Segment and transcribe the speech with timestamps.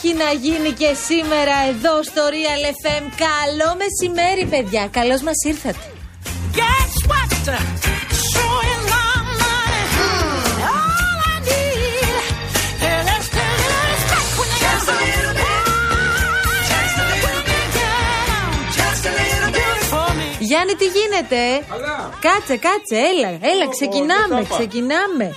[0.00, 3.04] Έχει να γίνει και σήμερα εδώ στο Real FM.
[3.26, 4.88] Καλό μεσημέρι, παιδιά.
[4.90, 5.78] Καλώς μας ήρθατε,
[20.38, 21.62] Γιάννη, τι γίνεται, ε?
[22.20, 25.34] Κάτσε, κάτσε, έλα, έλα, ξεκινάμε, ξεκινάμε.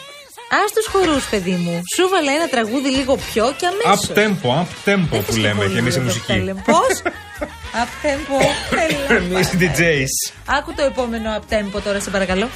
[0.54, 1.82] Α τους χορούς, παιδί μου.
[1.96, 4.14] Σου βάλα ένα τραγούδι λίγο πιο και Up αμέσω.
[4.16, 6.54] tempo, up tempo που λέμε και εμείς η μουσική.
[6.66, 7.02] Πώς;
[7.82, 8.38] Up tempo.
[9.10, 10.34] Έλα, Εμείς οι DJs.
[10.46, 12.50] Άκου το επόμενο up tempo τώρα, σε παρακαλώ.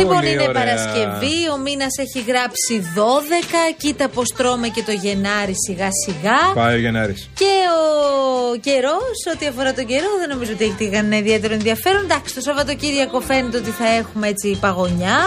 [0.00, 0.58] Λοιπόν, Πολύ είναι ωραία.
[0.60, 3.74] Παρασκευή, ο μήνας έχει γράψει 12.
[3.82, 6.38] Κοίτα πώς τρώμε και το Γενάρη σιγά σιγά.
[6.54, 7.30] Πάει ο Γενάρης.
[7.40, 12.02] Και ο καιρός, ό,τι αφορά τον καιρό, δεν νομίζω ότι έχει κανένα ιδιαίτερο ενδιαφέρον.
[12.04, 15.18] Εντάξει, το Σαββατοκύριακο φαίνεται ότι θα έχουμε έτσι παγωνιά.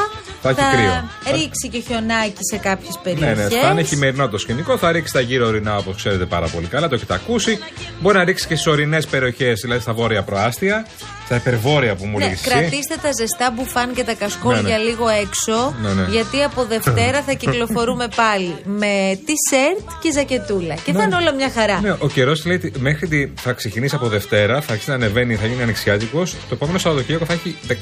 [0.42, 1.10] Θα έχει κρύο.
[1.38, 3.56] ρίξει και χιονάκι σε κάποιες Ναι, περιοχέ.
[3.56, 4.78] ναι, θα είναι χειμερινό το σκηνικό.
[4.78, 6.88] Θα ρίξει τα γύρω ορεινά όπως ξέρετε πάρα πολύ καλά.
[6.88, 7.60] Το έχετε ακούσει.
[8.02, 10.86] Μπορεί να ρίξει και στις ορεινές περιοχές, δηλαδή στα βόρεια προάστια.
[11.26, 12.50] Στα υπερβόρεια που μου Ναι, λέγεις εσύ.
[12.50, 14.78] κρατήστε τα ζεστά μπουφάν και τα κασκόλια Ναι, ναι.
[14.78, 15.76] λίγο έξω.
[15.82, 16.06] Ναι, ναι.
[16.10, 20.74] Γιατί από Δευτέρα θα κυκλοφορούμε πάλι με t-shirt και ζακετούλα.
[20.86, 21.80] Και θα είναι όλα μια χαρά.
[21.82, 25.36] Ναι, ο καιρός λέει ότι μέχρι τη, θα ξεκινήσει από Δευτέρα, θα αρχίσει να ανεβαίνει,
[25.36, 26.32] θα γίνει ανοιξιάτικος.
[26.32, 27.74] Το επόμενο Σαββατοκύριακο θα έχει 19,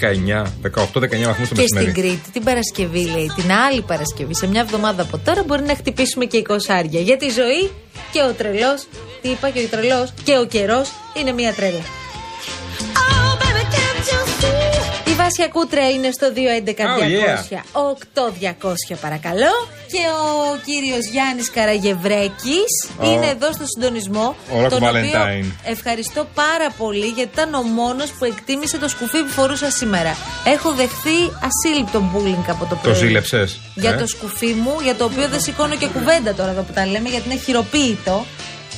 [0.61, 1.91] 18-19 βαθμούς το Και στην μεσημέρι.
[1.91, 6.25] Κρήτη την Παρασκευή, λέει, την άλλη Παρασκευή, σε μια εβδομάδα από τώρα μπορεί να χτυπήσουμε
[6.25, 6.99] και 20 άρια.
[6.99, 7.71] Γιατί η ζωή
[8.11, 8.87] και ο τρελός,
[9.21, 11.81] τι είπα και ο τρελός και ο καιρός είναι μια τρέλα.
[15.31, 15.39] See?
[15.39, 19.53] Η Βάσια Κούτρα είναι στο 211 Oh, 200 8200 παρακαλώ.
[19.87, 23.05] Και ο κύριος Γιάννης Καραγευρέκης Oh.
[23.05, 24.35] είναι εδώ στο συντονισμό.
[24.55, 25.43] Ωραίο τον Valentine.
[25.43, 30.15] οποίο ευχαριστώ πάρα πολύ γιατί ήταν ο μόνος που εκτίμησε το σκουφί που φορούσα σήμερα.
[30.45, 31.17] Έχω δεχθεί
[31.49, 32.93] ασύλληπτο bullying από το πρωί.
[32.93, 36.61] ζήλεψες, Για ε; το σκουφί μου, για το οποίο δεν σηκώνω και κουβέντα τώρα εδώ
[36.61, 38.25] που τα λέμε γιατί είναι χειροποίητο.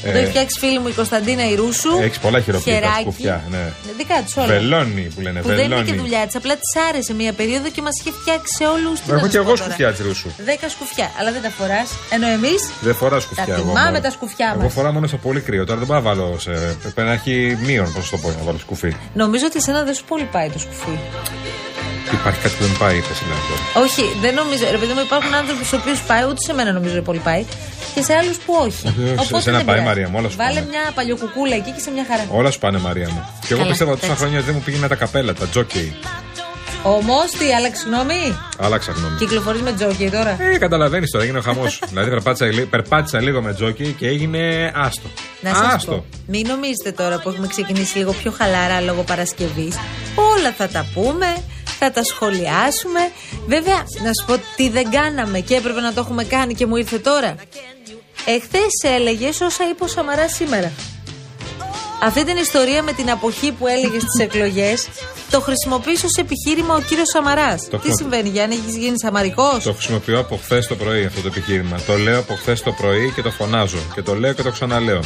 [0.05, 0.11] Ε.
[0.11, 1.89] Το έχει φτιάξει φίλη μου η Κωνσταντίνα Ιρούσου.
[2.01, 3.01] Έχεις πολλά χειροποίητα Χεράκι.
[3.01, 3.63] σκουφιά, ναι.
[3.97, 4.45] Δικά τους όλα.
[4.47, 5.87] Βελόνι που λένε, Που δεν είναι βελόνι.
[5.91, 9.13] και δουλειά της, απλά της άρεσε μία περίοδο και μας είχε φτιάξει σε όλους την
[9.15, 10.29] Έχω και εγώ σκουφιά της Ρούσου.
[10.37, 11.89] Δέκα σκουφιά, αλλά δεν τα φοράς.
[12.15, 13.45] Ενώ εμείς Δεν φοράω σκουφιά.
[13.45, 13.99] Τα εγώ τιμάμε μόνο.
[14.01, 14.73] τα σκουφιά Εγώ μας.
[14.73, 15.65] φοράω μόνο στο πολύ κρύο.
[15.65, 16.27] Τώρα δεν μπορώ να βάλω.
[16.39, 16.51] Σε...
[16.81, 18.95] Πρέπει να έχει μείον, πώς το πω, να βάλω σκουφί.
[19.13, 20.97] νομίζω ότι εσένα δεν σου πολύ πάει το σκουφί.
[22.19, 23.85] Υπάρχει κάτι που δεν πάει, είπες σήμερα τώρα.
[23.85, 24.63] Όχι, δεν νομίζω.
[24.71, 27.45] Ρε παιδί μου, υπάρχουν άνθρωποι στους οποίους πάει, ούτε σε μένα νομίζω ότι πολύ πάει.
[27.95, 28.87] Και σε άλλους που όχι.
[28.87, 29.83] Ε, σε σένα δεν πάει, πειράζει.
[29.89, 30.67] Μαρία μου, όλα σου Βάλε πάνε.
[30.71, 32.23] μια παλιοκουκούλα εκεί και σε μια χαρά.
[32.39, 33.21] Όλα σου πάνε, Μαρία μου.
[33.39, 34.23] Και εγώ Καλά, πίστευα τόσα εντάξει.
[34.23, 35.95] χρόνια δεν μου πήγαινε τα καπέλα, τα τζόκι.
[36.85, 39.17] Όμως, τι, άλλαξε γνώμη; Άλλαξα γνώμη.
[39.17, 41.79] Κυκλοφορείς με τζόκι τώρα; Ε, καταλαβαίνεις τώρα, έγινε ο χαμός.
[41.89, 45.07] δηλαδή περπάτησα, λι- περπάτησα λίγο με τζόκι και έγινε άστο.
[45.41, 45.91] Να σας άστο.
[45.91, 49.75] πω, μην νομίζετε τώρα που έχουμε ξεκινήσει λίγο πιο χαλαρά λόγω Παρασκευής.
[50.15, 51.27] Όλα θα τα πούμε,
[51.85, 52.99] θα τα σχολιάσουμε.
[53.47, 56.75] Βέβαια, να σου πω τι δεν κάναμε και έπρεπε να το έχουμε κάνει και μου
[56.75, 57.35] ήρθε τώρα.
[58.25, 60.71] Εχθές έλεγες όσα είπε ο Σαμαρά σήμερα.
[62.03, 64.87] Αυτή την ιστορία με την αποχή που έλεγες στις εκλογές,
[65.31, 67.61] το χρησιμοποιήσω ως επιχείρημα ο κύριος Σαμαράς.
[67.61, 71.27] Τι χρησιμο- συμβαίνει, Γιάννη, έχεις γίνει σαμαρικός; Το χρησιμοποιώ από χθες το πρωί αυτό το
[71.27, 71.79] επιχείρημα.
[71.87, 73.77] Το λέω από χθες το πρωί και το φωνάζω.
[73.93, 74.99] Και το λέω και το ξαναλέω.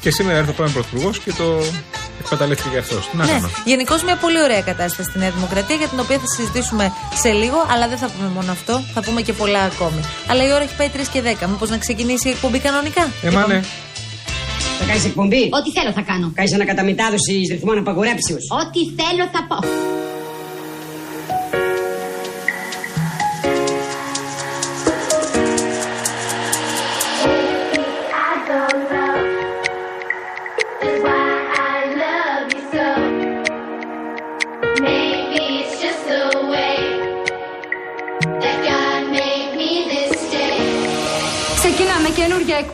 [0.00, 1.46] Και σήμερα έρθει ο πρώην Πρωθυπουργός και το
[2.22, 3.08] εκμεταλλεύτηκε και αυτός.
[3.10, 3.50] Τι να Ναι, κάνω.
[3.64, 6.92] γενικώ μια πολύ ωραία κατάσταση στη Νέα Δημοκρατία για την οποία θα συζητήσουμε
[7.22, 10.00] σε λίγο, αλλά δεν θα πούμε μόνο αυτό, θα πούμε και πολλά ακόμη.
[10.30, 11.46] Αλλά η ώρα έχει πάει 3 και 10.
[11.48, 13.60] Μήπως να ξεκινήσει η εκπομπή κανονικά; Ε, μα ναι.
[14.78, 16.32] Θα κάνεις εκπομπή; Ό,τι θέλω θα κάνω.
[16.34, 18.42] Κάνεις ανακαταμετάδοση ρυθμών απαγορέψεως.
[18.62, 19.58] Ό,τι θέλω θα πω.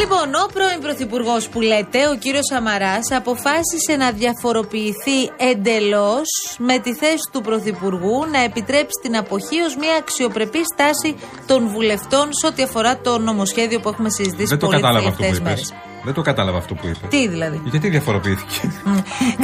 [0.00, 6.28] Λοιπόν, ο πρώην Πρωθυπουργός που λέτε, ο κύριος Σαμαράς, αποφάσισε να διαφοροποιηθεί εντελώς
[6.58, 11.14] με τη θέση του Πρωθυπουργού να επιτρέψει την αποχή ως μια αξιοπρεπή στάση
[11.46, 15.08] των βουλευτών σε ό,τι αφορά το νομοσχέδιο που έχουμε συζητήσει Δεν το πολύ τις κατάλαβα
[15.08, 15.70] αυτό που τελευταίες είπες.
[15.70, 15.90] μέρες.
[16.04, 17.08] Δεν το κατάλαβα αυτό που είπες.
[17.08, 18.72] Τι δηλαδή; Γιατί διαφοροποιήθηκε;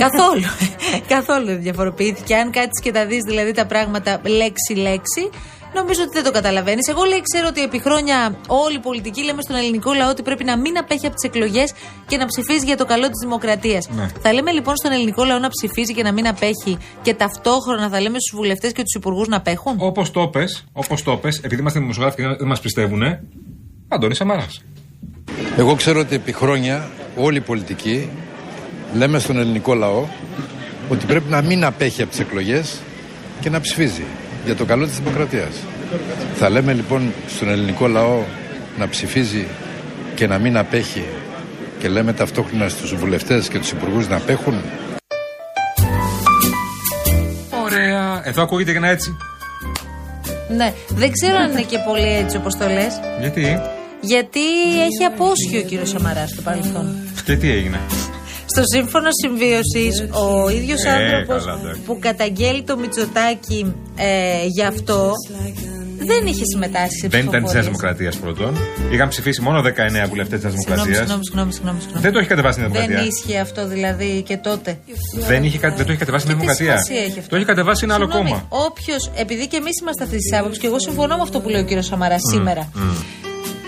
[0.04, 0.48] καθόλου.
[1.14, 2.34] καθόλου δεν διαφοροποιήθηκε.
[2.34, 5.30] Αν κάτσεις και τα δεις δηλαδή τα πράγματα λέξη-λέξη,
[5.74, 6.86] νομίζω ότι δεν το καταλαβαίνεις.
[6.88, 10.44] Εγώ λέει, ξέρω ότι επί χρόνια όλοι οι πολιτικοί λέμε στον ελληνικό λαό ότι πρέπει
[10.44, 11.72] να μην απέχει από τις εκλογές
[12.06, 13.88] και να ψηφίζει για το καλό της δημοκρατίας.
[13.88, 14.06] Ναι.
[14.22, 18.00] Θα λέμε λοιπόν στον ελληνικό λαό να ψηφίζει και να μην απέχει και ταυτόχρονα θα
[18.00, 21.60] λέμε στους βουλευτές και τους υπουργούς να απέχουν; Όπως το πες, όπως το πες, επειδή
[21.60, 23.02] είμαστε δημοσιογράφοι και δεν μας πιστεύουν,
[23.88, 24.46] Αντώνη Σαμαρά.
[25.56, 28.10] Εγώ ξέρω ότι επί χρόνια όλοι οι πολιτικοί
[28.94, 30.04] λέμε στον ελληνικό λαό
[30.88, 32.78] ότι πρέπει να μην απέχει από τις εκλογές
[33.40, 34.04] και να ψηφίζει
[34.48, 35.54] για το καλό της δημοκρατίας.
[36.34, 38.22] Θα λέμε λοιπόν στον ελληνικό λαό
[38.78, 39.46] να ψηφίζει
[40.14, 41.04] και να μην απέχει
[41.78, 44.54] και λέμε ταυτόχρονα στους βουλευτές και τους υπουργούς να απέχουν.
[47.64, 48.22] Ωραία.
[48.24, 49.16] Εδώ ακούγεται και ένα έτσι.
[50.56, 53.00] Ναι, δεν ξέρω αν είναι και πολύ έτσι όπως το λες.
[53.20, 53.60] Γιατί;
[54.00, 54.40] Γιατί
[54.80, 56.96] έχει απόσχει ο κύριος Σαμαράς στο παρελθόν.
[57.24, 57.80] και τι έγινε;
[58.58, 61.80] Στο σύμφωνο συμβίωσης, ο ίδιος Ε, άνθρωπος καλά, εντάξει.
[61.80, 65.12] που καταγγέλει το Μητσοτάκι ε, γι' αυτό
[66.10, 67.64] δεν είχε συμμετάσχει σε Δεν ήταν της Νέα ψηφοφορίες.
[67.64, 68.52] Δημοκρατίας πρώτον.
[68.92, 69.62] Είχαν ψηφίσει μόνο 19
[70.08, 70.96] βουλευτές της Νέα Συγγνώμη, Δημοκρατίας.
[70.98, 72.02] συγγνώμη, συγγνώμη, συγγνώμη, συγγνώμη.
[72.04, 73.10] Δεν το έχει κατεβάσει η Νέα Δεν Δημοκρατία.
[73.12, 74.70] ίσχυε αυτό δηλαδή και τότε.
[75.30, 76.76] Δεν, είχε, κα- δεν το έχει κατεβάσει η Νέα Και τι Δημοκρατία.
[76.84, 78.64] σημασία έχει αυτό; Το έχει κατεβάσει ένα άλλο Συγγνώμη, κόμμα.
[78.68, 81.60] Όποιος, επειδή και εμείς είμαστε αυτής της άποψης και εγώ συμφωνώ με αυτό που λέει
[81.64, 82.62] ο κύριος Σαμαρά σήμερα.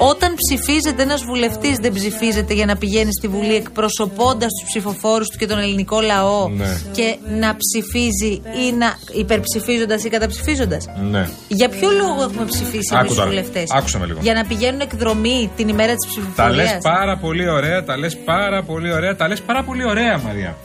[0.03, 5.39] Όταν ψηφίζεται ένας βουλευτής, δεν ψηφίζεται για να πηγαίνει στη Βουλή εκπροσωπώντας τους ψηφοφόρους του
[5.39, 6.81] και τον ελληνικό λαό Ναι.
[6.93, 8.33] και να ψηφίζει
[8.67, 10.85] ή να υπερψηφίζοντας ή καταψηφίζοντας.
[11.11, 11.29] Ναι.
[11.49, 13.29] Για ποιο λόγο έχουμε ψηφίσει εμείς Άκου τους τώρα.
[13.29, 14.19] βουλευτές, Άκουσα με λίγο.
[14.23, 18.17] Για να πηγαίνουν εκδρομή την ημέρα της Τα ψηφοφορίας; λες πάρα πολύ ωραία, τα λες
[18.17, 20.57] πάρα πολύ ωραία, τα λες πάρα πολύ ωραία, Μαρία.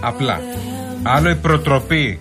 [0.00, 0.40] Απλά.
[1.02, 2.20] Άλλο η προτροπή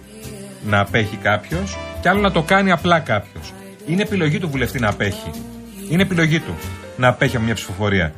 [0.63, 3.54] να απέχει κάποιος και άλλο να το κάνει απλά κάποιος.
[3.88, 5.32] Είναι επιλογή του βουλευτή να απέχει.
[5.91, 6.55] Είναι επιλογή του
[6.98, 8.13] να απέχει από μια ψηφοφορία.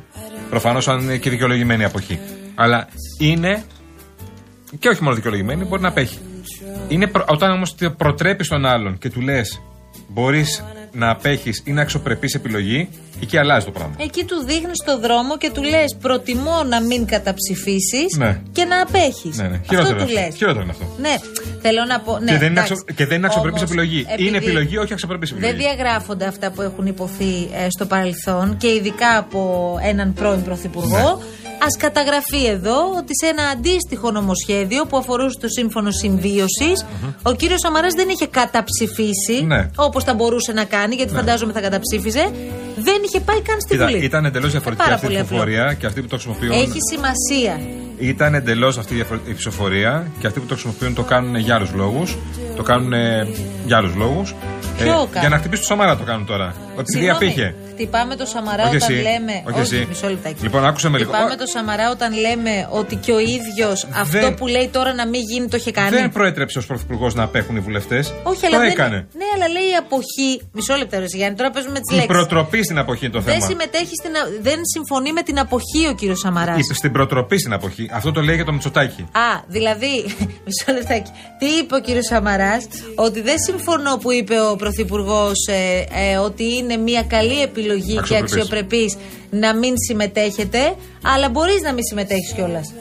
[0.50, 2.18] Προφανώς αν είναι και δικαιολογημένη η αποχή.
[2.54, 2.88] Αλλά
[3.18, 3.64] είναι.
[4.78, 6.18] και όχι μόνο δικαιολογημένη, μπορεί να απέχει.
[6.88, 9.60] Είναι προ- όταν όμως προτρέπεις τον άλλον και του λες
[10.08, 12.88] μπορείς να απέχεις, είναι αξιοπρεπή επιλογή,
[13.22, 13.94] εκεί αλλάζει το πράγμα.
[13.98, 18.40] Εκεί του δείχνεις το δρόμο και του λες: Προτιμώ να μην καταψηφίσεις Ναι.
[18.52, 19.36] και να απέχεις.
[19.36, 19.54] Ναι, ναι.
[19.56, 20.22] Αυτό Χειρότερο του είναι λες.
[20.22, 20.36] αυτό.
[20.36, 20.86] Χειρότερο είναι αυτό.
[21.00, 21.14] Ναι,
[21.62, 22.18] θέλω να πω.
[22.18, 22.72] Ναι, και, δεν είναι εντάξει.
[22.72, 22.94] αξιο...
[22.94, 24.06] και δεν είναι αξιοπρεπής Όμως, επιλογή.
[24.08, 25.52] επειδή Είναι επιλογή, όχι αξιοπρεπής επιλογή.
[25.52, 29.40] Δεν διαγράφονται αυτά που έχουν υποθεί ε, στο παρελθόν και ειδικά από
[29.82, 30.96] έναν πρώην πρωθυπουργό.
[30.96, 31.32] Ναι.
[31.54, 36.84] Α καταγραφεί εδώ ότι σε ένα αντίστοιχο νομοσχέδιο που αφορούσε το σύμφωνο συμβίωσης,
[37.22, 39.70] ο κύριος Σαμαράς δεν είχε καταψηφίσει Ναι.
[39.76, 42.30] όπως θα μπορούσε να κάνει, γιατί φαντάζομαι θα καταψήφιζε.
[42.76, 44.04] Δεν είχε πάει καν στη Κοίτα, Βουλή.
[44.04, 45.36] ήταν εντελώς διαφορετική Πάρα αυτή η πολύ απλό.
[45.38, 46.52] ψηφοφορία και αυτοί που το χρησιμοποιούν.
[46.52, 47.60] Έχει σημασία.
[47.98, 51.54] Ήταν εντελώς αυτή η διαφορε- η ψηφοφορία και αυτοί που το χρησιμοποιούν το κάνουν για
[51.54, 52.16] άλλους λόγους.
[52.56, 52.92] Το κάνουν
[53.66, 54.34] για άλλους λόγους.
[54.78, 56.54] Ποιο κάνουν; για να χτυπήσουν το Σαμαρά το κάνουν τώρα.
[56.72, 57.54] Επειδή Συγγνώμη, απήχε.
[57.74, 59.02] Χτυπάμε το Σαμαρά Όχι όταν εσύ.
[59.02, 59.42] λέμε.
[59.50, 59.86] Όχι εσύ.
[59.88, 60.42] μισό λεπτάκι.
[60.42, 61.10] Λοιπόν, άκουσε με λίγο.
[61.10, 64.94] Χτυπάμε Ω- το Σαμαρά όταν λέμε ότι και ο ίδιος αυτό Δεν- που λέει τώρα
[64.94, 65.90] να μην γίνει το είχε κάνει.
[65.96, 68.12] Δεν προέτρεψε ως πρωθυπουργός να απέχουν οι βουλευτές.
[68.22, 68.96] Όχι, το αλλά δεν- έκανε.
[68.96, 70.30] Ναι, αλλά λέει η αποχή.
[70.52, 72.12] Μισό λεπτό, ρε Γιάννη, τώρα παίζουμε τις Η λέξεις.
[72.16, 73.46] προτροπή στην αποχή είναι το Δεν θέμα.
[73.46, 74.16] συμμετέχει στην.
[74.16, 76.58] α- Δεν συμφωνεί με την αποχή ο κύριος Σαμαράς.
[76.58, 77.90] Η- Στην προτροπή στην αποχή.
[77.92, 79.02] Αυτό το λέει για το Μητσοτάκι.
[79.02, 79.92] Α, δηλαδή,
[80.46, 81.10] μισό λεπτάκι.
[81.38, 85.38] Τι είπε ο κύριος Σαμαράς, ότι δεν συμφωνώ που είπε ο Πρωθυπουργός
[86.24, 88.22] ότι είναι μια καλή επιλογή και Αξιοπρεπής.
[88.22, 88.96] αξιοπρεπής
[89.30, 92.72] να μην συμμετέχετε, αλλά μπορείς να μην συμμετέχεις κιόλας.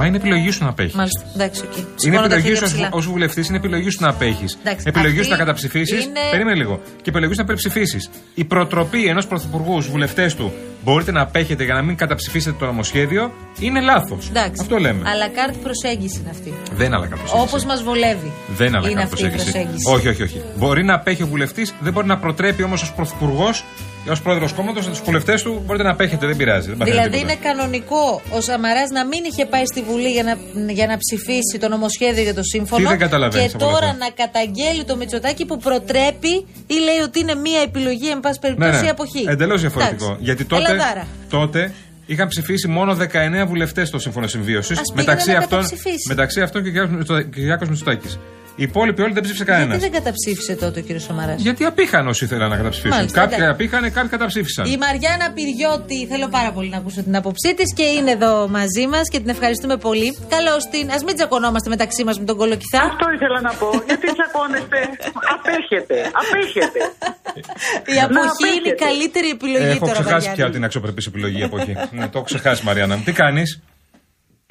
[0.00, 0.94] Μα είναι επιλογή σου να απέχεις.
[0.94, 1.76] Μάλιστα, εντάξει, οκ.
[1.76, 2.88] Είναι Σηκώνω τα επιλογή χέρια σου ψηλά.
[2.92, 4.58] ω βουλευτής, είναι επιλογή σου να απέχεις.
[4.64, 6.04] Εντάξει, Επιλογή σου αυτή να καταψηφίσεις.
[6.04, 6.80] είναι- Περίμενε λίγο.
[7.02, 8.10] Και επιλογή σου να υπερψηφίσεις.
[8.34, 10.52] Η προτροπή ενός πρωθυπουργού στους βουλευτές του
[10.84, 14.28] μπορείτε να απέχετε για να μην καταψηφίσετε το νομοσχέδιο είναι λάθος.
[14.28, 14.58] Εντάξει.
[14.60, 15.08] Αυτό λέμε.
[15.10, 16.54] Αλλά κάρτη προσέγγιση είναι αυτή.
[16.76, 18.32] Δεν είναι άλλα Όπως μας βολεύει.
[18.56, 19.52] Δεν είναι άλλα είναι κάτω αυτή η προσέγγιση.
[19.52, 19.92] προσέγγιση.
[19.94, 20.42] Όχι, όχι, όχι.
[20.56, 24.52] Μπορεί να απέχει ο βουλευτής, δεν μπορεί να προτρέπει όμως ως πρωθυπουργός ή ως πρόεδρος
[24.52, 26.68] κόμματος τους βουλευτές του μπορείτε να απέχετε, δεν πειράζει.
[26.68, 27.32] Δεν παθαίνει Δηλαδή τίποτα.
[27.32, 30.36] είναι κανονικό ο Σαμαράς να μην είχε πάει στη Βουλή για να,
[30.72, 32.82] για να ψηφίσει το νομοσχέδιο για το σύμφωνο.
[32.82, 33.98] Τι δεν καταλαβαίνεις Και από όλα τώρα αυτά.
[34.04, 36.32] να καταγγέλει το Μητσοτάκι που προτρέπει
[36.66, 39.24] ή λέει ότι είναι μία επιλογή, εν πάση περιπτώσει, η αποχή.
[39.28, 40.04] Εντελώς Ναι, διαφορετικό.
[40.04, 40.24] Εντάξει.
[40.24, 41.06] Γιατί τότε, Ελαδάρα.
[41.30, 41.72] τότε
[42.06, 42.96] είχαν ψηφίσει μόνο
[43.42, 44.78] 19 βουλευτές το Σύμφωνο Συμβίωσης.
[44.78, 46.08] Ας Μεταξύ, πήγαινε να αυτών- καταψηφίσει.
[46.08, 48.18] μεταξύ αυτών και ο Κυριάκο Μητσοτάκης.
[48.60, 49.68] Οι υπόλοιποι όλοι δεν ψήφισε κανένας.
[49.76, 52.96] Γιατί δεν καταψήφισε τότε ο κύριος Σαμαράς; Γιατί απήχαν όσοι ήθελαν να καταψηφίσουν.
[52.96, 53.54] Μάλιστα, κάποιοι εντάξει.
[53.54, 54.64] απήχαν, κάποιοι καταψήφισαν.
[54.74, 58.84] Η Μαριάννα Πυριώτη, θέλω πάρα πολύ να ακούσω την άποψή της και είναι εδώ μαζί
[58.92, 60.08] μας και την ευχαριστούμε πολύ.
[60.34, 60.84] Καλώ την.
[60.94, 62.80] Α μην τσακωνόμαστε μεταξύ μας με τον κολοκυθά.
[62.90, 63.68] Αυτό ήθελα να πω.
[63.88, 64.78] Γιατί τσακώνεστε;
[65.34, 65.96] Απέχετε.
[66.22, 66.80] Απέχετε.
[67.94, 68.84] Η αποχή είναι η απέχετε.
[68.86, 70.36] καλύτερη επιλογή Έχω τώρα, ξεχάσει Βαριάννη.
[70.36, 71.72] πια την αξιοπρεπής επιλογή από εκεί.
[71.98, 72.94] ναι, το έχω ξεχάσει, Μαριάννα.
[72.96, 73.02] μου.
[73.04, 73.48] Τι κάνεις;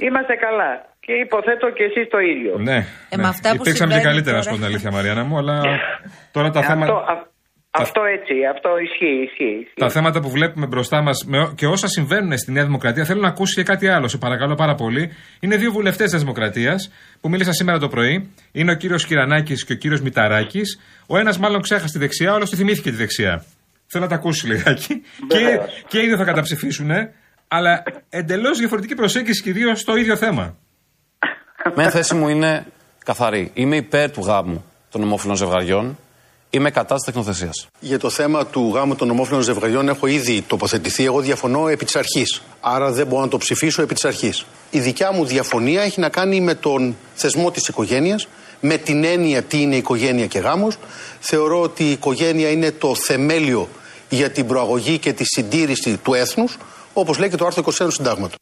[0.07, 0.71] Είμαστε καλά.
[1.05, 2.53] Και υποθέτω και εσείς το ίδιο.
[2.69, 2.79] Ναι.
[3.11, 3.21] Ε, ναι.
[3.23, 4.59] με αυτά που Υπήρξαμε και συμβαίνουν καλύτερα, να σου τώρα.
[4.59, 5.55] πω την αλήθεια, Μαριάννα μου, αλλά
[6.35, 6.93] τώρα τα θέματα.
[6.93, 7.27] Αυτό, α-
[7.83, 8.33] αυτό έτσι.
[8.53, 9.15] Αυτό ισχύει.
[9.27, 9.79] ισχύει, ισχύει.
[9.85, 11.17] Τα θέματα που βλέπουμε μπροστά μας
[11.55, 14.07] και όσα συμβαίνουν στη Νέα Δημοκρατία, θέλω να ακούσει και κάτι άλλο.
[14.07, 15.03] Σε παρακαλώ πάρα πολύ.
[15.39, 16.91] Είναι δύο βουλευτές της Δημοκρατίας
[17.21, 18.31] που μίλησαν σήμερα το πρωί.
[18.51, 20.79] Είναι ο κύριος Κυρανάκης και ο κύριος Μηταράκης.
[21.07, 23.45] Ο ένας μάλλον ξέχασε τη δεξιά, ο άλλος τη θυμήθηκε τη δεξιά.
[23.91, 25.01] Θέλω να τα ακούσει λιγάκι.
[25.27, 25.83] και, Βεβαίως.
[25.87, 26.89] και οι δύο θα καταψηφίσουν,
[27.51, 30.55] αλλά εντελώς διαφορετική προσέγγιση και οι δύο στο ίδιο θέμα.
[31.75, 32.65] Μια θέση μου είναι
[33.05, 33.51] καθαρή.
[33.53, 35.97] Είμαι υπέρ του γάμου των ομόφυλων ζευγαριών.
[36.49, 37.67] Είμαι κατά της τεκνοθεσίας.
[37.79, 41.05] Για το θέμα του γάμου των ομόφυλων ζευγαριών έχω ήδη τοποθετηθεί.
[41.05, 42.41] Εγώ διαφωνώ επί της αρχής.
[42.59, 44.45] Άρα δεν μπορώ να το ψηφίσω επί της αρχής.
[44.69, 48.27] Η δικιά μου διαφωνία έχει να κάνει με τον θεσμό της οικογένειας,
[48.59, 50.77] με την έννοια τι είναι οικογένεια και γάμος.
[51.19, 53.69] Θεωρώ ότι η οικογένεια είναι το θεμέλιο
[54.09, 56.57] για την προαγωγή και τη συντήρηση του έθνους,
[56.99, 58.35] όπως λέει και το άρθρο 21 του Συντάγματος.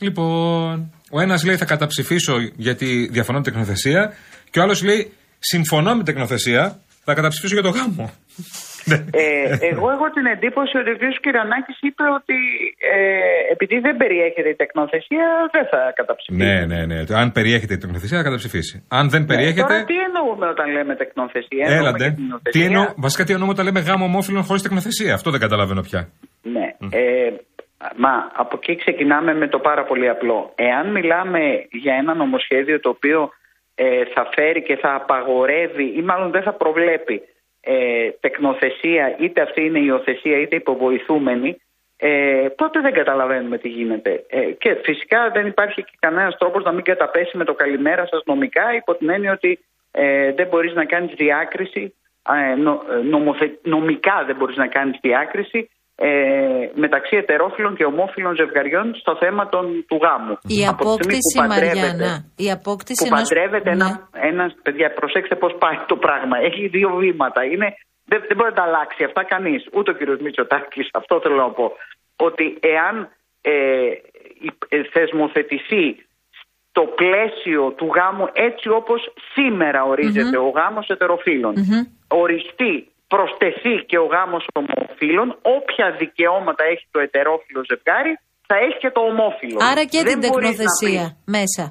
[0.00, 4.12] Λοιπόν, ο ένας λέει θα καταψηφίσω γιατί διαφωνώ με την τεκνοθεσία
[4.50, 8.10] και ο άλλος λέει συμφωνώ με την τεκνοθεσία, θα καταψηφίσω για το γάμο.
[8.84, 8.94] Ναι.
[8.94, 9.24] Ε,
[9.72, 11.02] εγώ έχω την εντύπωση ότι ο κ.
[11.24, 12.38] Κυρανάκης είπε ότι
[12.94, 16.44] ε, επειδή δεν περιέχεται η τεκνοθεσία δεν θα καταψηφίσει.
[16.44, 16.98] ναι, ναι, ναι.
[17.22, 18.84] Αν περιέχεται η τεκνοθεσία θα καταψηφίσει.
[18.88, 19.72] Αν δεν περιέχεται.
[19.72, 21.64] Τώρα τι εννοούμε όταν λέμε τεκνοθεσία.
[21.66, 22.04] εννοούμε Έλατε.
[22.08, 22.52] και την υιοθεσία.
[22.54, 25.14] Τι εννοώ, βασικά τι εννοούμε όταν λέμε γάμο ομόφυλων χωρίς τεκνοθεσία.
[25.14, 26.00] Αυτό δεν καταλαβαίνω πια.
[26.54, 26.66] Ναι.
[26.98, 27.02] Ε,
[27.96, 30.52] μα από εκεί ξεκινάμε με το πάρα πολύ απλό.
[30.54, 33.30] Εάν μιλάμε για ένα νομοσχέδιο το οποίο
[33.74, 37.22] ε, θα φέρει και θα απαγορεύει ή μάλλον δεν θα προβλέπει
[37.60, 41.56] ε, τεκνοθεσία είτε αυτή είναι η υιοθεσία είτε υποβοηθούμενη
[41.96, 44.24] ε, τότε δεν καταλαβαίνουμε τι γίνεται.
[44.28, 48.22] Ε, και φυσικά δεν υπάρχει και κανένας τρόπος να μην καταπέσει με το καλημέρα σας
[48.24, 49.58] νομικά υπό την έννοια ότι
[49.90, 51.94] ε, δεν μπορείς να κάνεις διάκριση
[52.50, 55.70] ε, νο- ε, νομοθε- νομικά δεν μπορείς να κάνεις διάκριση
[56.08, 60.34] ε, μεταξύ ετερόφιλων και ομόφιλων ζευγαριών στο θέμα των, του γάμου.
[60.46, 62.24] Η Από τη στιγμή απόκτηση, που παντρεύεται- Μαριάννα.
[62.36, 63.28] Η απόκτηση που ενός...
[63.28, 63.84] παντρεύεται Ναι.
[63.84, 66.36] ένα, ένας, παιδιά, προσέξτε πώς πάει το πράγμα.
[66.48, 67.40] Έχει δύο βήματα.
[67.52, 67.68] Είναι,
[68.10, 69.60] δεν, δεν μπορεί να τα αλλάξει αυτά κανείς.
[69.76, 70.88] Ούτε ο κύριος Μητσοτάκης.
[71.00, 71.66] Αυτό θέλω να πω.
[72.16, 72.44] Ότι
[72.74, 72.94] εάν
[73.40, 73.52] ε,
[74.46, 75.86] η- ε, θεσμοθετηθεί
[76.70, 79.00] στο πλαίσιο του γάμου έτσι όπως
[79.34, 81.54] σήμερα ορίζεται ο γάμος ετεροφίλων
[82.08, 88.12] οριστεί, προσθεθεί και ο γάμος ομοφύλων όποια δικαιώματα έχει το ετερόφιλο ζευγάρι
[88.48, 89.58] θα έχει και το ομόφυλο.
[89.70, 91.64] Άρα και Δεν την μπορείς να τεκνοθεσία πεις, μέσα.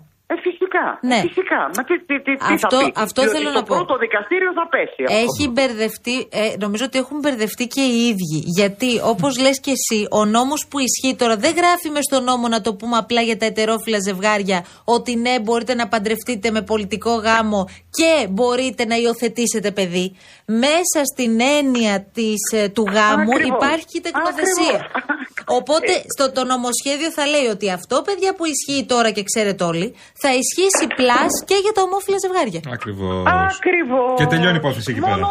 [0.71, 0.85] Ε, φυσικά.
[1.09, 1.17] Ναι.
[1.17, 1.61] Ε, φυσικά.
[1.75, 3.75] Μα τι, τι, τι, τι Αυτό- θα πεις; αυτό Διότι θέλω στο να πω.
[3.75, 5.01] πρώτο δικαστήριο θα πέσει.
[5.07, 5.17] αυτό.
[5.25, 8.39] Έχει μπερδευτεί, ε, νομίζω ότι έχουν μπερδευτεί και οι ίδιοι.
[8.59, 12.45] Γιατί, όπως λες και εσύ, ο νόμος που ισχύει τώρα δεν γράφει μες στο νόμο
[12.47, 14.59] να το πούμε απλά για τα ετερόφιλα ζευγάρια
[14.95, 17.61] ότι ναι, μπορείτε να παντρευτείτε με πολιτικό γάμο
[17.97, 20.15] και μπορείτε να υιοθετήσετε παιδί.
[20.45, 23.57] Μέσα στην έννοια της, ε, του γάμου Ακριβώς.
[23.57, 24.75] υπάρχει και η τεκνοθεσία.
[24.75, 25.19] Ακριβώς.
[25.45, 29.95] Οπότε στο το νομοσχέδιο θα λέει ότι αυτό, παιδιά, που ισχύει τώρα και ξέρετε όλοι,
[30.21, 30.29] θα
[30.67, 32.61] ισχύσει πλάς και για τα ομόφυλα ζευγάρια.
[32.77, 33.23] Ακριβώς.
[33.55, 34.13] Ακριβώς.
[34.19, 35.27] Και τελειώνει η υπόθεση εκεί Μόνο, πέρα.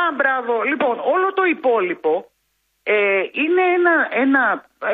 [0.00, 0.52] Α, μπράβο.
[0.70, 2.12] Λοιπόν, όλο το υπόλοιπο
[2.82, 4.42] ε, είναι ένα, ένα,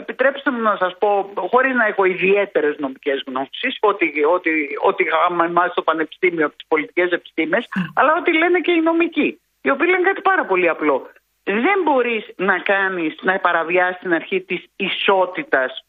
[0.02, 1.10] επιτρέψτε μου να σας πω,
[1.52, 4.50] χωρίς να έχω ιδιαίτερες νομικές γνώσεις, ότι, ότι,
[4.88, 7.64] ότι γάμμα εμάς στο πανεπιστήμιο από τις πολιτικές επιστήμες,
[7.98, 9.28] αλλά ότι λένε και οι νομικοί,
[9.64, 10.96] οι οποίοι λένε κάτι πάρα πολύ απλό.
[11.42, 15.84] Δεν μπορείς να κάνεις, να παραβιάσεις την αρχή της ισότητας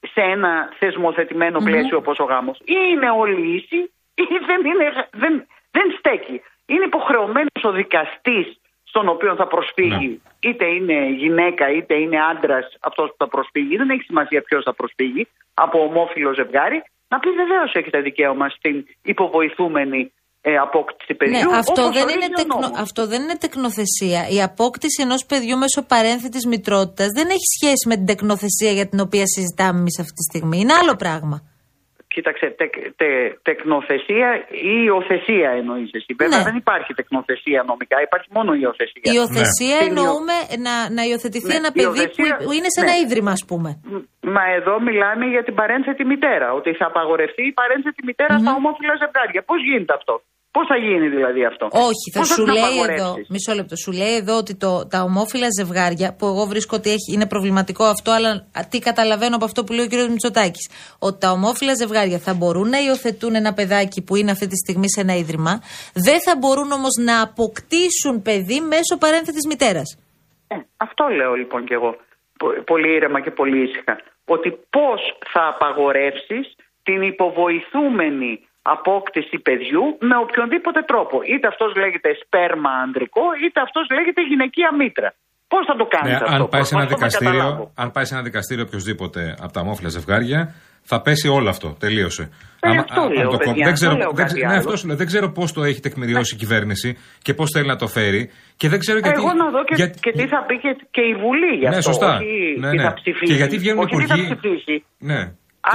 [0.00, 2.58] σε ένα θεσμοθετημένο πλαίσιο όπως ο γάμος.
[2.58, 3.76] Ή είναι όλοι ίσοι
[4.14, 6.42] ή δεν, είναι, δεν, δεν στέκει.
[6.66, 13.08] Είναι υποχρεωμένος ο δικαστής στον οποίο θα προσφύγει, είτε είναι γυναίκα είτε είναι άντρας αυτός
[13.08, 17.72] που θα προσφύγει, δεν έχει σημασία ποιος θα προσφύγει, από ομόφυλο ζευγάρι, να πει βεβαίως
[17.72, 20.12] έχετε δικαίωμα στην υποβοηθούμενη
[20.48, 21.50] ε, απόκτηση Ναι, παιδιού.
[21.62, 22.78] αυτό όπως δεν, ορίζει είναι ο τεκνο, νόμος.
[22.84, 24.20] αυτό δεν είναι τεκνοθεσία.
[24.36, 28.98] Η απόκτηση ενός παιδιού μέσω παρένθετης μητρότητας δεν έχει σχέση με την τεκνοθεσία για την
[29.06, 30.56] οποία συζητάμε εμείς αυτή τη στιγμή.
[30.62, 31.36] Είναι άλλο πράγμα.
[32.18, 33.10] Κοίταξε, τεκ, τε,
[33.48, 34.28] τεκνοθεσία
[34.72, 36.10] ή υιοθεσία εννοείς εσύ.
[36.22, 36.48] Βέβαια Ναι.
[36.48, 39.02] δεν υπάρχει τεκνοθεσία νομικά, υπάρχει μόνο υιοθεσία.
[39.10, 42.80] Η υιοθεσία Την εννοούμε να, να υιοθετηθεί Ναι, ένα παιδί που, υιοθεσία- που είναι σε
[42.80, 42.84] ναι.
[42.86, 43.70] ένα ίδρυμα, ας πούμε.
[44.36, 46.48] Μα εδώ μιλάμε για την παρένθετη μητέρα.
[46.58, 49.40] Ότι θα απαγορευτεί η παρένθετη μητέρα στα ομόφυλα ζευγάρια.
[49.48, 50.14] Πώς γίνεται αυτό;
[50.56, 53.76] Πώς θα γίνει δηλαδή αυτό; Όχι, θα Πώς σου την λέει απαγορεύσεις; εδώ, μισό λεπτό,
[53.76, 57.84] σου λέει εδώ ότι το, τα ομόφυλα ζευγάρια, που εγώ βρίσκω ότι έχει, είναι προβληματικό
[57.84, 59.92] αυτό, αλλά α, τι καταλαβαίνω από αυτό που λέει ο κ.
[60.10, 60.64] Μητσοτάκης,
[60.98, 64.88] ότι τα ομόφυλα ζευγάρια θα μπορούν να υιοθετούν ένα παιδάκι που είναι αυτή τη στιγμή
[64.94, 65.52] σε ένα ίδρυμα,
[65.94, 69.88] δεν θα μπορούν όμως να αποκτήσουν παιδί μέσω παρένθετης μητέρας.
[70.48, 71.90] Ε, αυτό λέω λοιπόν κι εγώ.
[72.38, 73.94] Πο- Πολύ ήρεμα και πολύ ήσυχα.
[74.24, 75.00] Ότι πώς
[75.32, 76.46] θα απαγορεύσεις
[76.82, 81.16] την υποβοηθούμενη απόκτηση παιδιού με οποιονδήποτε τρόπο.
[81.32, 85.08] Είτε αυτός λέγεται σπέρμα ανδρικό, είτε αυτός λέγεται γυναικεία μήτρα.
[85.52, 86.34] Πώς θα το κάνεις Ναι, αυτό.
[86.34, 87.64] αν, πάει σε ένα Προσπαθώ να δικαστήριο, καταλάβω.
[87.82, 90.40] αν πάει σε ένα δικαστήριο οποιοδήποτε από τα ομόφυλα ζευγάρια,
[90.90, 91.68] θα πέσει όλο αυτό.
[91.84, 92.24] Τελείωσε.
[92.60, 94.58] Ε, αυτό λέω, το παιδιά, κόβει- δεν ξέρω, δεν λέω δεν, κάτι ξε- ναι, άλλο.
[94.62, 94.96] αυτό σου λέω.
[94.96, 96.88] Δεν ξέρω πώς το έχει τεκμηριώσει η κυβέρνηση
[97.22, 98.22] και πώς θέλει να το φέρει.
[98.56, 99.20] Και δεν ξέρω γιατί.
[99.22, 101.76] Εγώ να δω και, γιατί- και τι θα πει και, και η Βουλή γι' αυτό.
[101.76, 102.10] Ναι, σωστά.
[102.16, 102.82] Όχι Ναι, τι ναι.
[102.82, 103.24] θα ψηφίσει.
[103.30, 104.84] Και γιατί βγαίνουν όχι τι θα υπουργοί- ψηφίσει.
[104.98, 105.20] Ναι.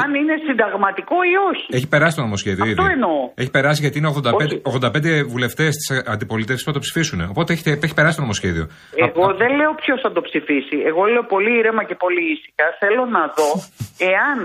[0.03, 1.65] Αν είναι συνταγματικό ή όχι.
[1.77, 2.91] Έχει περάσει το νομοσχέδιο Αυτό ήδη.
[2.97, 3.31] εννοώ.
[3.35, 4.61] Έχει περάσει γιατί είναι 85, Όχι.
[4.63, 7.19] 85 βουλευτές της αντιπολίτευσης που θα το ψηφίσουν.
[7.33, 8.65] Οπότε έχει, έχει περάσει το νομοσχέδιο.
[8.95, 10.77] Εγώ δεν λέω ποιος θα το ψηφίσει.
[10.85, 12.65] Εγώ λέω πολύ ήρεμα και πολύ ήσυχα.
[12.81, 13.49] Θέλω να δω
[14.11, 14.37] εάν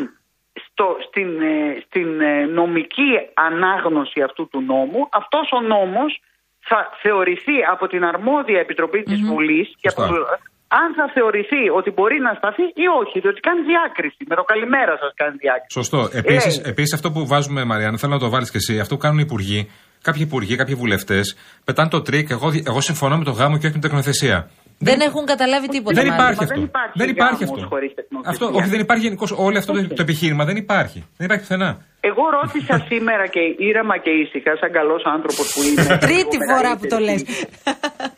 [0.64, 1.56] στο, στην, ε,
[1.86, 6.20] στην ε, νομική ανάγνωση αυτού του νόμου αυτός ο νόμος
[6.68, 10.38] θα θεωρηθεί από την αρμόδια επιτροπή της Βουλής και από, Σωστά.
[10.68, 14.22] Αν θα θεωρηθεί ότι μπορεί να σταθεί ή όχι, διότι κάνει διάκριση.
[14.30, 15.72] Με το καλημέρα σας κάνει διάκριση.
[15.78, 16.00] Σωστό.
[16.20, 16.70] Επίσης, Λέει.
[16.72, 18.74] επίσης αυτό που βάζουμε, Μαριάννα, θέλω να το βάλεις και εσύ.
[18.80, 19.70] Αυτό που κάνουν οι υπουργοί,
[20.02, 22.30] κάποιοι υπουργοί, κάποιοι βουλευτές, πετάνε το τρικ.
[22.30, 24.38] Εγώ, εγώ συμφωνώ με το γάμο και όχι με την τεκνοθεσία.
[24.78, 25.94] Δεν έχουν καταλάβει τίποτα.
[26.00, 26.18] Δεν μάλλον.
[26.20, 26.54] υπάρχει Μα αυτό.
[26.54, 27.68] δεν υπάρχει Δεν υπάρχει γάμος αυτό.
[27.74, 28.30] χωρίς τεκνοθεσία.
[28.46, 28.58] αυτό.
[28.58, 30.44] Όχι, δεν υπάρχει γενικώς όλο αυτό το, το επιχείρημα.
[30.44, 30.98] Δεν υπάρχει.
[31.18, 31.70] Δεν υπάρχει πουθενά.
[32.10, 35.82] Εγώ ρώτησα σήμερα και ήρεμα και ήσυχα, σαν καλός άνθρωπος που είμαι.
[36.06, 37.20] Τρίτη λίγο φορά που το λες.
[37.22, 37.46] μεγαλύτερης-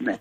[0.06, 0.14] Ναι.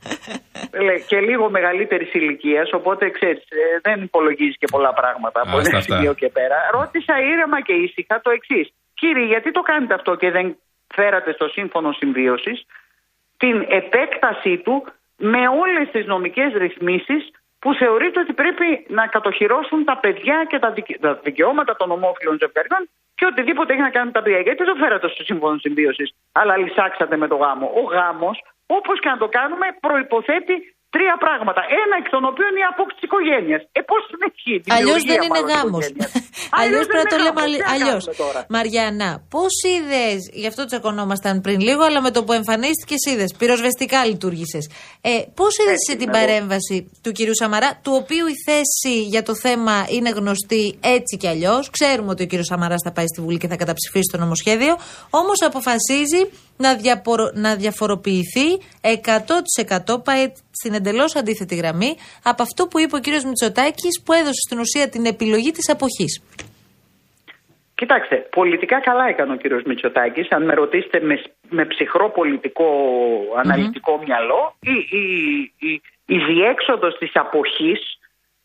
[0.86, 3.44] Λέ- και λίγο μεγαλύτερης ηλικίας, οπότε ξέρεις,
[3.82, 5.96] δεν υπολογίζεις και πολλά πράγματα από Άστα ένα αυτά.
[5.96, 6.58] σημείο και πέρα.
[6.78, 8.66] Ρώτησα ήρεμα και ήσυχα το εξής.
[9.00, 10.46] Κύριε, γιατί το κάνετε αυτό και δεν
[10.96, 12.58] φέρατε στο σύμφωνο συμβίωσης
[13.38, 14.76] την επέκτασή του
[15.18, 20.72] με όλες τις νομικές ρυθμίσεις που θεωρείται ότι πρέπει να κατοχυρώσουν τα παιδιά και τα,
[20.72, 24.40] δικαι- τα δικαιώματα των ομόφυλων ζευγαριών και οτιδήποτε έχει να κάνει με τα παιδιά.
[24.40, 27.72] Γιατί το φέρατε στο σύμφωνο συμβίωση, αλλά λυσάξατε με το γάμο.
[27.76, 31.62] Ο γάμος, όπως και να το κάνουμε, προποθέτει τρία πράγματα.
[31.84, 33.62] Ένα εκ των οποίων είναι η απόκτηση οικογένειας.
[33.78, 34.56] Ε, πώς συνεχεί.
[34.78, 35.86] Αλλιώς δεν είναι γάμος.
[36.62, 37.56] Αλλιώς δεν πρέπει να το είναι λέμε γάμος.
[37.58, 38.04] Τι να αλλιώς.
[38.06, 43.02] κάνουμε τώρα; Μαριάννα, πώς είδες, γι' αυτό τσακωνόμασταν πριν λίγο, αλλά με το που εμφανίστηκες
[43.10, 44.64] είδες, πυροσβεστικά λειτουργήσες.
[45.02, 46.26] Ε, πώς είδες Έτσι την είμαι εγώ.
[46.26, 50.64] παρέμβαση του κυρίου Σαμαρά, του οποίου η θέση για το θέμα είναι γνωστή
[50.96, 51.64] έτσι κι αλλιώς.
[51.78, 54.74] Ξέρουμε ότι ο κύριος Σαμαράς θα πάει στη Βουλή και θα καταψηφίσει το νομοσχέδιο.
[55.10, 56.22] Όμως αποφασίζει
[56.58, 58.48] να, διαπορο- να διαφοροποιηθεί
[58.82, 64.42] 100% πάει στην εντελώς αντίθετη γραμμή από αυτό που είπε ο κύριος Μητσοτάκης που έδωσε
[64.48, 66.14] στην ουσία την επιλογή της αποχής.
[67.76, 70.28] Κοιτάξτε, πολιτικά καλά έκανε ο κύριος Μητσοτάκης.
[70.32, 72.70] Αν με ρωτήσετε με, με ψυχρό πολιτικό
[73.38, 75.04] αναλυτικό μυαλό, η, η,
[75.60, 78.00] η, η διέξοδος της αποχής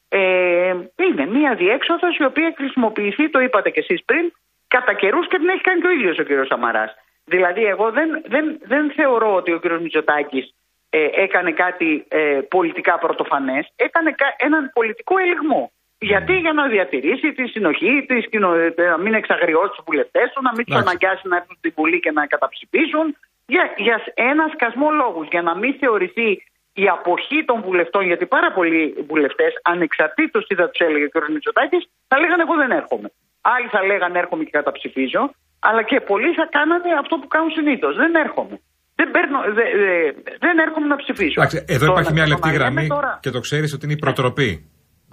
[0.08, 0.74] ε,
[1.06, 4.32] είναι μία διέξοδος η οποία έχει χρησιμοποιηθεί, το είπατε κι εσείς πριν,
[4.68, 6.92] κατά καιρούς και την έχει κάνει και ο ίδιος ο κύριος Σαμαράς.
[7.24, 10.54] Δηλαδή εγώ δεν, δεν, δεν θεωρώ ότι ο κύριος Μητσοτάκης
[10.90, 15.72] ε, έκανε κάτι ε, πολιτικά πρωτοφανές, έκανε κα- έναν πολιτικό ελιγμό.
[15.98, 18.28] Γιατί; Για να διατηρήσει τη συνοχή της,
[18.76, 20.88] να μην εξαγριώσει τους βουλευτές του, να μην τους Εντάξει.
[20.88, 23.16] αναγκάσει να έρθουν στην Βουλή και να καταψηφίσουν.
[23.46, 25.26] Για, για ένα σκασμό λόγους.
[25.30, 26.42] Για να μην θεωρηθεί
[26.74, 31.28] η αποχή των βουλευτών, γιατί πάρα πολλοί βουλευτές, ανεξαρτήτως τι θα τους έλεγε ο κ.
[31.28, 33.08] Μητσοτάκης, θα λέγανε Εγώ δεν έρχομαι.
[33.40, 35.30] Άλλοι θα λέγανε Έρχομαι και καταψηφίζω,
[35.68, 37.92] αλλά και πολλοί θα κάνανε αυτό που κάνουν συνήθως.
[38.02, 38.56] Δεν έρχομαι.
[38.98, 40.12] Δεν, παίρνω, δε, δε-
[40.44, 41.36] δεν έρχομαι να ψηφίσω.
[41.40, 43.96] Εντάξει, εδώ Το υπάρχει να μια λεπτή ξαναλέμε γραμμή Τώρα, και το ξέρεις ότι είναι
[43.98, 44.50] η προτροπή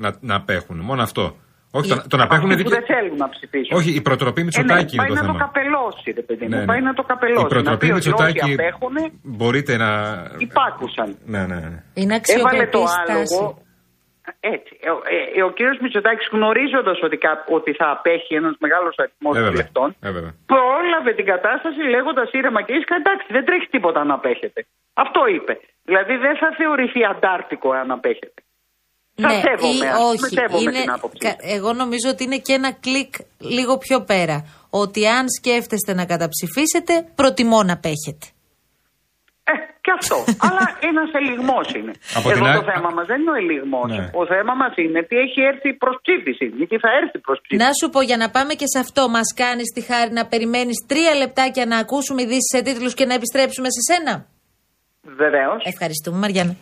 [0.03, 0.77] να, να απέχουν.
[0.89, 1.23] Μόνο αυτό.
[1.71, 3.77] Όχι, το, το να αυτοί απέχουν που δικαι- δεν θέλουν να ψηφίσουν.
[3.77, 5.39] Όχι, η προτροπή Ε, ναι, Μητσοτάκη είναι πάει το να το θέμα.
[5.45, 6.49] καπελώσει, ρε παιδί μου.
[6.49, 6.65] Ναι, ναι.
[6.65, 7.45] Πάει να το καπελώσει.
[7.45, 9.89] Η προτροπή να πει ότι Μητσοτάκη όσοι απέχουν, μπορείτε να.
[10.37, 11.09] υπάκουσαν.
[11.25, 11.83] Ναι, ναι, ναι.
[11.93, 13.61] Είναι Έβαλε το αξιοπρεπής άλογο.
[14.29, 14.53] Στάση.
[14.55, 14.71] Έτσι.
[14.87, 19.33] Ε, ε, ε, ο κύριος Μητσοτάκης γνωρίζοντας ότι, κα- ότι θα απέχει ένας μεγάλος αριθμός
[19.35, 19.51] Ε, βέβαια.
[19.53, 20.33] βουλευτών, Ε, βέβαια.
[20.53, 24.59] πρόλαβε την κατάσταση λέγοντας ήρεμα και ήσυχα εντάξει δεν τρέχει τίποτα να απέχετε.
[25.05, 25.53] Αυτό είπε.
[25.89, 28.39] Δηλαδή δεν θα θεωρηθεί αντάρτικο αν απέχετε.
[29.21, 30.33] Θα σέβομαι, ή ας πούμε, όχι.
[30.39, 31.17] σέβομαι Είναι, την άποψη.
[31.25, 33.13] κα- εγώ νομίζω ότι είναι και ένα κλικ
[33.55, 34.37] λίγο πιο πέρα.
[34.69, 38.25] Ότι αν σκέφτεστε να καταψηφίσετε, προτιμώ να πέχετε.
[39.89, 40.17] Ε, και αυτό.
[40.47, 41.93] Αλλά ένας ελιγμός είναι.
[42.17, 43.89] Από Εδώ την το άλλη- θέμα μας δεν είναι ο ελιγμός.
[43.97, 44.05] Ναι.
[44.21, 47.61] Ο θέμα μας είναι τι έχει έρθει προς ψήφιση ή τι θα έρθει προς ψήφιση.
[47.65, 50.77] Να σου πω για να πάμε και σε αυτό, μας κάνεις τη χάρη να περιμένεις
[50.91, 54.13] τρία λεπτάκια να ακούσουμε ειδήσεις σε τίτλους και να επιστρέψουμε σε σένα.
[55.23, 55.59] Βεβαίως.
[55.73, 56.55] Ευχαριστούμε, Μαριάννα.